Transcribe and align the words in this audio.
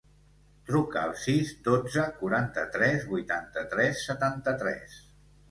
Truca 0.69 1.03
al 1.09 1.11
sis, 1.23 1.51
dotze, 1.67 2.05
quaranta-tres, 2.23 3.07
vuitanta-tres, 3.13 4.03
setanta-tres. 4.09 4.99